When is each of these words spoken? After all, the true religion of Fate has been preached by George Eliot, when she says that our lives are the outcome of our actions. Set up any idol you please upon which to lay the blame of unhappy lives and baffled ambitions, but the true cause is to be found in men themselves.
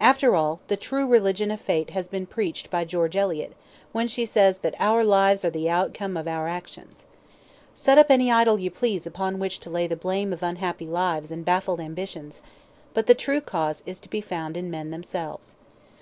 After 0.00 0.34
all, 0.34 0.60
the 0.68 0.78
true 0.78 1.06
religion 1.06 1.50
of 1.50 1.60
Fate 1.60 1.90
has 1.90 2.08
been 2.08 2.24
preached 2.24 2.70
by 2.70 2.86
George 2.86 3.16
Eliot, 3.16 3.52
when 3.92 4.08
she 4.08 4.24
says 4.24 4.60
that 4.60 4.74
our 4.78 5.04
lives 5.04 5.44
are 5.44 5.50
the 5.50 5.68
outcome 5.68 6.16
of 6.16 6.26
our 6.26 6.48
actions. 6.48 7.04
Set 7.74 7.98
up 7.98 8.06
any 8.08 8.32
idol 8.32 8.58
you 8.58 8.70
please 8.70 9.06
upon 9.06 9.38
which 9.38 9.60
to 9.60 9.68
lay 9.68 9.86
the 9.86 9.94
blame 9.94 10.32
of 10.32 10.42
unhappy 10.42 10.86
lives 10.86 11.30
and 11.30 11.44
baffled 11.44 11.80
ambitions, 11.80 12.40
but 12.94 13.06
the 13.06 13.14
true 13.14 13.42
cause 13.42 13.82
is 13.84 14.00
to 14.00 14.08
be 14.08 14.22
found 14.22 14.56
in 14.56 14.70
men 14.70 14.90
themselves. 14.90 15.54